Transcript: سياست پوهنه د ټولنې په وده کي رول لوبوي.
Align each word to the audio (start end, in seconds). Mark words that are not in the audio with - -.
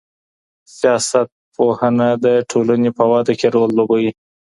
سياست 0.77 1.27
پوهنه 1.55 2.09
د 2.25 2.25
ټولنې 2.51 2.89
په 2.97 3.03
وده 3.11 3.33
کي 3.39 3.47
رول 3.55 3.69
لوبوي. 3.77 4.11